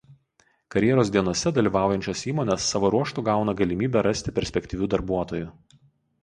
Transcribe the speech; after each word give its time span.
Karjeros 0.75 1.11
dienose 1.15 1.51
dalyvaujančios 1.57 2.23
įmonės 2.31 2.69
savo 2.73 2.91
ruožtu 2.97 3.25
gauna 3.29 3.55
galimybę 3.61 4.03
rasti 4.09 4.35
perspektyvių 4.41 4.91
darbuotojų. 4.97 5.55